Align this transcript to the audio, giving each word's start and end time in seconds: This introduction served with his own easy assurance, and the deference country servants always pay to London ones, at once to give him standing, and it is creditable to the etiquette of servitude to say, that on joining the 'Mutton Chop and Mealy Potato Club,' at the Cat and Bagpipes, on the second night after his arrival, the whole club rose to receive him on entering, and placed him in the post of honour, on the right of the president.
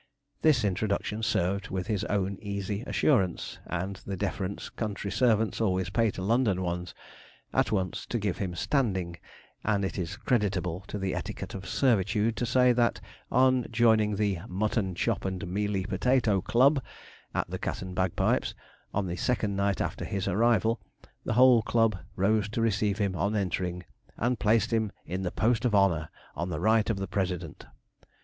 This 0.41 0.63
introduction 0.65 1.21
served 1.21 1.69
with 1.69 1.85
his 1.85 2.03
own 2.05 2.39
easy 2.41 2.81
assurance, 2.87 3.59
and 3.67 3.97
the 3.97 4.17
deference 4.17 4.67
country 4.69 5.11
servants 5.11 5.61
always 5.61 5.91
pay 5.91 6.09
to 6.09 6.23
London 6.23 6.63
ones, 6.63 6.95
at 7.53 7.71
once 7.71 8.07
to 8.07 8.17
give 8.17 8.39
him 8.39 8.55
standing, 8.55 9.17
and 9.63 9.85
it 9.85 9.99
is 9.99 10.17
creditable 10.17 10.83
to 10.87 10.97
the 10.97 11.13
etiquette 11.13 11.53
of 11.53 11.69
servitude 11.69 12.35
to 12.37 12.47
say, 12.47 12.73
that 12.73 12.99
on 13.31 13.67
joining 13.69 14.15
the 14.15 14.39
'Mutton 14.47 14.95
Chop 14.95 15.23
and 15.23 15.45
Mealy 15.45 15.85
Potato 15.85 16.41
Club,' 16.41 16.81
at 17.35 17.47
the 17.51 17.59
Cat 17.59 17.83
and 17.83 17.93
Bagpipes, 17.93 18.55
on 18.95 19.05
the 19.05 19.17
second 19.17 19.55
night 19.55 19.79
after 19.79 20.03
his 20.03 20.27
arrival, 20.27 20.81
the 21.25 21.33
whole 21.33 21.61
club 21.61 21.95
rose 22.15 22.49
to 22.49 22.59
receive 22.63 22.97
him 22.97 23.15
on 23.15 23.35
entering, 23.35 23.85
and 24.17 24.39
placed 24.39 24.73
him 24.73 24.91
in 25.05 25.21
the 25.21 25.29
post 25.29 25.63
of 25.63 25.75
honour, 25.75 26.09
on 26.35 26.49
the 26.49 26.59
right 26.59 26.89
of 26.89 26.97
the 26.97 27.07
president. 27.07 27.67